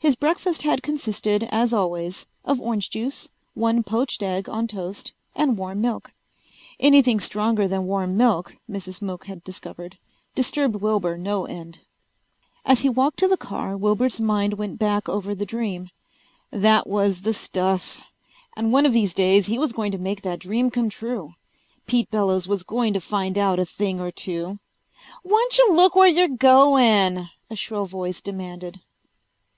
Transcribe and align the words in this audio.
His 0.00 0.14
breakfast 0.14 0.62
had 0.62 0.80
consisted, 0.84 1.42
as 1.50 1.74
always, 1.74 2.26
of 2.44 2.60
orange 2.60 2.88
juice, 2.88 3.30
one 3.54 3.82
poached 3.82 4.22
egg 4.22 4.48
on 4.48 4.68
toast 4.68 5.12
and 5.34 5.58
warm 5.58 5.80
milk. 5.80 6.12
Anything 6.78 7.18
stronger 7.18 7.66
than 7.66 7.84
warm 7.88 8.16
milk, 8.16 8.54
Mrs. 8.70 9.02
Mook 9.02 9.26
had 9.26 9.42
discovered, 9.42 9.98
disturbed 10.36 10.76
Wilbur 10.76 11.18
no 11.18 11.46
end. 11.46 11.80
As 12.64 12.82
he 12.82 12.88
walked 12.88 13.18
to 13.18 13.26
the 13.26 13.36
car 13.36 13.76
Wilbur's 13.76 14.20
mind 14.20 14.54
went 14.54 14.78
back 14.78 15.08
over 15.08 15.34
the 15.34 15.44
dream. 15.44 15.90
That 16.52 16.86
was 16.86 17.22
the 17.22 17.34
stuff! 17.34 18.00
And 18.56 18.72
one 18.72 18.86
of 18.86 18.92
these 18.92 19.12
days 19.14 19.46
he 19.46 19.58
was 19.58 19.72
going 19.72 19.90
to 19.90 19.98
make 19.98 20.22
that 20.22 20.38
dream 20.38 20.70
come 20.70 20.90
true. 20.90 21.34
Pete 21.86 22.08
Bellows 22.08 22.46
was 22.46 22.62
going 22.62 22.92
to 22.94 23.00
find 23.00 23.36
out 23.36 23.58
a 23.58 23.64
thing 23.64 23.98
or 23.98 24.12
two. 24.12 24.60
"Whyncha 25.24 25.68
look 25.72 25.96
where 25.96 26.06
you're 26.06 26.28
goin'?" 26.28 27.30
a 27.50 27.56
shrill 27.56 27.86
voice 27.86 28.20
demanded. 28.20 28.78